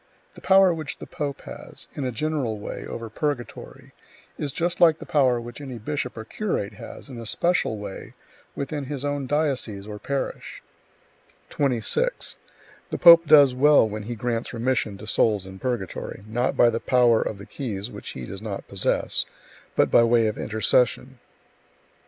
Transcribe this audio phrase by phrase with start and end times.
[0.33, 3.91] The power which the pope has, in a general way, over purgatory,
[4.35, 8.15] is just like the power which any bishop or curate has, in a special way,
[8.55, 10.63] within his own diocese or parish.
[11.51, 12.35] 26.
[12.89, 16.79] The pope does well when he grants remission to souls [in purgatory], not by the
[16.79, 19.27] power of the keys (which he does not possess),
[19.75, 21.19] but by way of intercession.
[21.19, 21.19] 27.